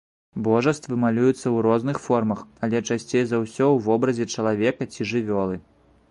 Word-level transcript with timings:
Божаствы 0.45 0.95
малююцца 1.01 1.33
ў 1.33 1.57
розных 1.67 1.99
формах, 2.05 2.39
але 2.67 2.81
часцей 2.89 3.23
за 3.27 3.37
ўсё 3.43 3.63
ў 3.67 3.77
вобразе 3.89 4.25
чалавека 4.39 4.83
ці 4.97 5.01
жывёлы. 5.11 5.59